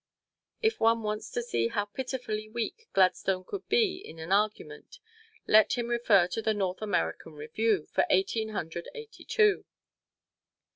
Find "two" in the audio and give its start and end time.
9.23-9.63